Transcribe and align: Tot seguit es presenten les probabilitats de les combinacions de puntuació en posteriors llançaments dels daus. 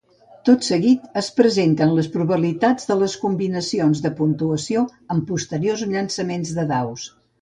Tot 0.49 0.63
seguit 0.67 1.03
es 1.19 1.27
presenten 1.39 1.93
les 1.97 2.09
probabilitats 2.15 2.89
de 2.91 2.97
les 3.01 3.17
combinacions 3.25 4.01
de 4.07 4.13
puntuació 4.23 4.87
en 5.17 5.23
posteriors 5.33 5.85
llançaments 5.93 6.57
dels 6.57 6.73
daus. 6.73 7.07